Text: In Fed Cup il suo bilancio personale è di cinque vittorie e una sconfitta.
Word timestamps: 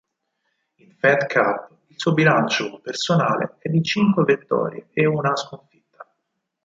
In 0.77 0.95
Fed 0.95 1.29
Cup 1.31 1.77
il 1.89 1.99
suo 1.99 2.13
bilancio 2.15 2.79
personale 2.81 3.57
è 3.59 3.69
di 3.69 3.83
cinque 3.83 4.23
vittorie 4.23 4.87
e 4.93 5.05
una 5.05 5.35
sconfitta. 5.37 6.11